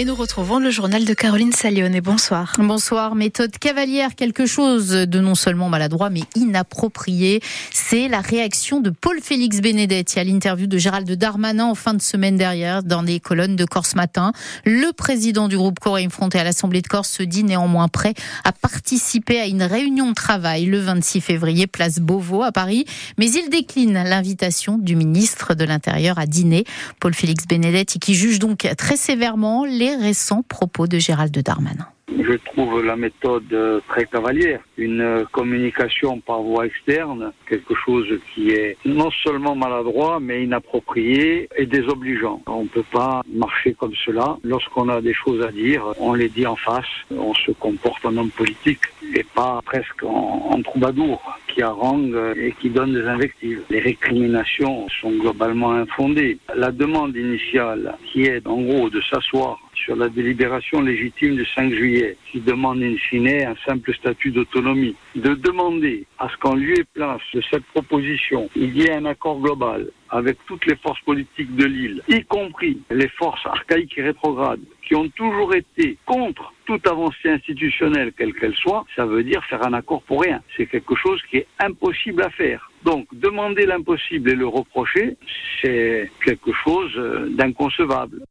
[0.00, 2.00] Et nous retrouvons le journal de Caroline Salione.
[2.00, 2.54] Bonsoir.
[2.58, 3.14] Bonsoir.
[3.14, 7.42] Méthode cavalière, quelque chose de non seulement maladroit mais inapproprié.
[7.70, 12.38] C'est la réaction de Paul-Félix Benedetti à l'interview de Gérald Darmanin en fin de semaine
[12.38, 14.32] dernière dans les colonnes de Corse Matin.
[14.64, 18.14] Le président du groupe Corée Fronté à l'Assemblée de Corse se dit néanmoins prêt
[18.44, 22.86] à participer à une réunion de travail le 26 février, place Beauvau à Paris.
[23.18, 26.64] Mais il décline l'invitation du ministre de l'Intérieur à dîner.
[27.00, 31.86] Paul-Félix Benedetti qui juge donc très sévèrement les récents propos de Gérald Darmanin.
[32.18, 34.60] Je trouve la méthode très cavalière.
[34.76, 41.66] Une communication par voie externe, quelque chose qui est non seulement maladroit, mais inapproprié et
[41.66, 42.42] désobligeant.
[42.46, 44.38] On ne peut pas marcher comme cela.
[44.42, 46.84] Lorsqu'on a des choses à dire, on les dit en face.
[47.10, 48.82] On se comporte en homme politique
[49.14, 53.62] et pas presque en, en troubadour qui harangue et qui donne des invectives.
[53.70, 56.38] Les récriminations sont globalement infondées.
[56.54, 59.58] La demande initiale, qui est en gros de s'asseoir
[59.90, 64.94] sur la délibération légitime du 5 juillet, qui demande in fine un simple statut d'autonomie,
[65.16, 69.04] de demander à ce qu'en lieu et place de cette proposition, il y ait un
[69.04, 74.02] accord global avec toutes les forces politiques de l'île, y compris les forces archaïques et
[74.02, 79.44] rétrogrades, qui ont toujours été contre toute avancée institutionnelle, quelle qu'elle soit, ça veut dire
[79.46, 80.40] faire un accord pour rien.
[80.56, 82.70] C'est quelque chose qui est impossible à faire.
[82.84, 85.16] Donc, demander l'impossible et le reprocher,
[85.60, 86.94] c'est quelque chose
[87.30, 88.22] d'inconcevable.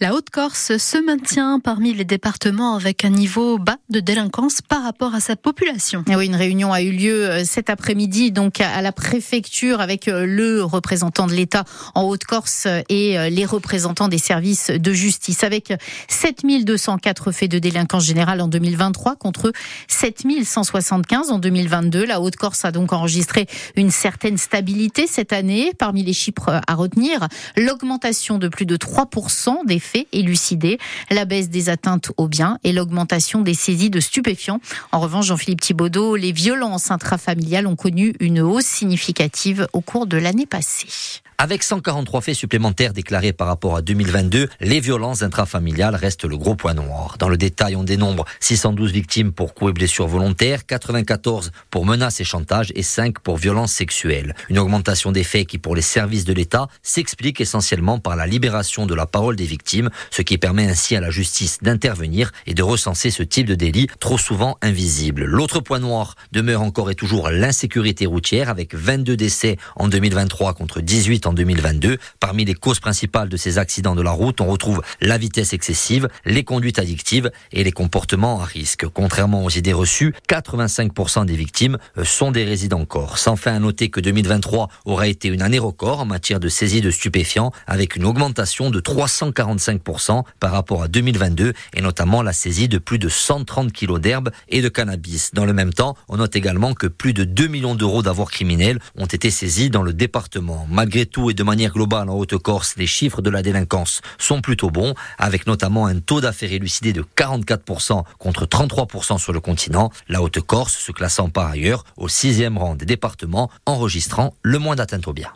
[0.00, 5.14] La Haute-Corse se maintient parmi les départements avec un niveau bas de délinquance par rapport
[5.14, 6.04] à sa population.
[6.08, 10.06] Et oui, une réunion a eu lieu euh, cet après-midi donc à la préfecture avec
[10.06, 11.64] euh, le représentant de l'État
[11.96, 15.72] en Haute-Corse et euh, les représentants des services de justice avec
[16.08, 19.52] 7204 faits de délinquance générale en 2023 contre
[19.88, 22.04] 7175 en 2022.
[22.04, 25.72] La Haute-Corse a donc enregistré une certaine stabilité cette année.
[25.76, 30.78] Parmi les chiffres à retenir, l'augmentation de plus de 3% des faits élucidés,
[31.10, 34.60] la baisse des atteintes aux biens et l'augmentation des saisies de stupéfiants.
[34.92, 40.16] En revanche, Jean-Philippe Thibaudot, les violences intrafamiliales ont connu une hausse significative au cours de
[40.16, 41.22] l'année passée.
[41.40, 46.56] Avec 143 faits supplémentaires déclarés par rapport à 2022, les violences intrafamiliales restent le gros
[46.56, 47.14] point noir.
[47.20, 52.20] Dans le détail, on dénombre 612 victimes pour coups et blessures volontaires, 94 pour menaces
[52.20, 54.34] et chantage et 5 pour violences sexuelles.
[54.48, 58.84] Une augmentation des faits qui, pour les services de l'État, s'explique essentiellement par la libération
[58.84, 62.64] de la parole des victimes, ce qui permet ainsi à la justice d'intervenir et de
[62.64, 65.24] recenser ce type de délit trop souvent invisible.
[65.24, 70.80] L'autre point noir demeure encore et toujours l'insécurité routière avec 22 décès en 2023 contre
[70.80, 71.98] 18 en 2022.
[72.20, 76.08] Parmi les causes principales de ces accidents de la route, on retrouve la vitesse excessive,
[76.24, 78.86] les conduites addictives et les comportements à risque.
[78.88, 83.26] Contrairement aux idées reçues, 85% des victimes euh, sont des résidents corse.
[83.28, 86.90] Enfin, à noter que 2023 aura été une année record en matière de saisie de
[86.90, 92.78] stupéfiants avec une augmentation de 345% par rapport à 2022 et notamment la saisie de
[92.78, 95.32] plus de 130 kilos d'herbe et de cannabis.
[95.34, 98.78] Dans le même temps, on note également que plus de 2 millions d'euros d'avoirs criminels
[98.96, 100.66] ont été saisis dans le département.
[100.70, 104.70] Malgré tout, et de manière globale en Haute-Corse, les chiffres de la délinquance sont plutôt
[104.70, 109.90] bons, avec notamment un taux d'affaires élucidé de 44% contre 33% sur le continent.
[110.08, 115.08] La Haute-Corse se classant par ailleurs au sixième rang des départements, enregistrant le moins d'atteintes
[115.08, 115.32] aux biens.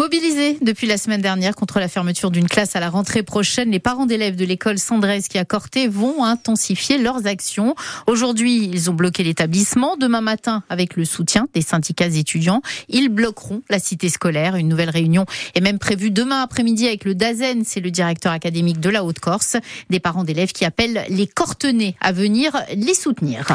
[0.00, 3.80] Mobilisés depuis la semaine dernière contre la fermeture d'une classe à la rentrée prochaine, les
[3.80, 7.74] parents d'élèves de l'école Sandrez qui a Corté vont intensifier leurs actions.
[8.06, 9.98] Aujourd'hui, ils ont bloqué l'établissement.
[9.98, 14.56] Demain matin, avec le soutien des syndicats étudiants, ils bloqueront la cité scolaire.
[14.56, 18.80] Une nouvelle réunion est même prévue demain après-midi avec le DAZEN, c'est le directeur académique
[18.80, 19.58] de la Haute-Corse.
[19.90, 23.46] Des parents d'élèves qui appellent les Cortenais à venir les soutenir.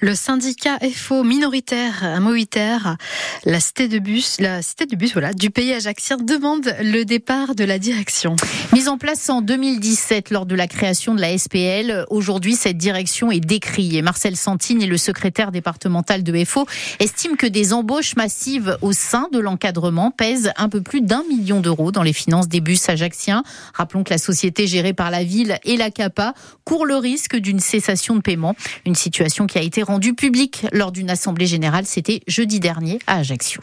[0.00, 2.96] Le syndicat FO minoritaire à Moïterre,
[3.44, 7.54] la cité de bus, la cité de bus voilà, du pays ajaxien demande le départ
[7.54, 8.34] de la direction.
[8.72, 13.30] Mise en place en 2017 lors de la création de la SPL, aujourd'hui cette direction
[13.30, 14.02] est décriée.
[14.02, 16.66] Marcel Santine et le secrétaire départemental de FO
[16.98, 21.60] estiment que des embauches massives au sein de l'encadrement pèsent un peu plus d'un million
[21.60, 23.44] d'euros dans les finances des bus ajaxiens.
[23.74, 27.60] Rappelons que la société gérée par la ville et la CAPA court le risque d'une
[27.60, 31.86] cessation de paiement, une situation qui a été rendu public lors d'une assemblée générale.
[31.86, 33.60] C'était jeudi dernier à Ajaccio.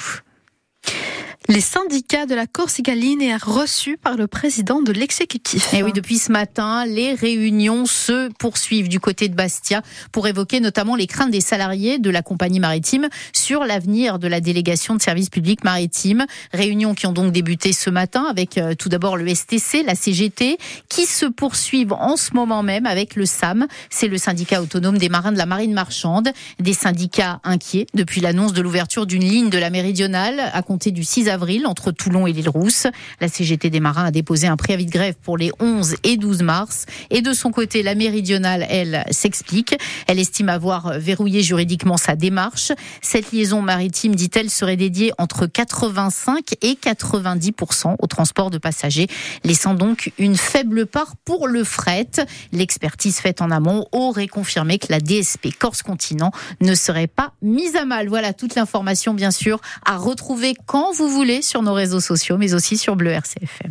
[1.49, 5.73] Les syndicats de la Corsica Linea reçus par le président de l'exécutif.
[5.73, 9.81] Et eh oui, depuis ce matin, les réunions se poursuivent du côté de Bastia
[10.13, 14.39] pour évoquer notamment les craintes des salariés de la compagnie maritime sur l'avenir de la
[14.39, 16.25] délégation de services publics maritimes.
[16.53, 20.57] Réunions qui ont donc débuté ce matin avec euh, tout d'abord le STC, la CGT,
[20.87, 23.67] qui se poursuivent en ce moment même avec le SAM.
[23.89, 26.29] C'est le syndicat autonome des marins de la marine marchande.
[26.59, 31.03] Des syndicats inquiets depuis l'annonce de l'ouverture d'une ligne de la méridionale à compter du
[31.03, 32.87] 6 avril entre Toulon et l'île Rousse.
[33.19, 36.43] La CGT des marins a déposé un préavis de grève pour les 11 et 12
[36.43, 36.85] mars.
[37.09, 39.75] Et de son côté, la méridionale, elle, s'explique.
[40.07, 42.71] Elle estime avoir verrouillé juridiquement sa démarche.
[43.01, 49.07] Cette liaison maritime, dit-elle, serait dédiée entre 85 et 90% au transport de passagers,
[49.43, 52.09] laissant donc une faible part pour le fret.
[52.51, 57.75] L'expertise faite en amont aurait confirmé que la DSP Corse Continent ne serait pas mise
[57.75, 58.09] à mal.
[58.09, 61.09] Voilà toute l'information, bien sûr, à retrouver quand vous
[61.41, 63.69] sur nos réseaux sociaux, mais aussi sur Bleu RCFM.